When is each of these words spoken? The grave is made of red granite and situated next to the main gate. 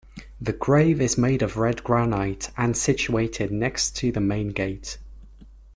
The 0.41 0.53
grave 0.53 0.99
is 0.99 1.15
made 1.15 1.43
of 1.43 1.57
red 1.57 1.83
granite 1.83 2.49
and 2.57 2.75
situated 2.75 3.51
next 3.51 3.95
to 3.97 4.11
the 4.11 4.19
main 4.19 4.47
gate. 4.47 4.97